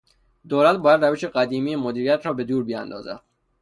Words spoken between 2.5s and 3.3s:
بیاندازد.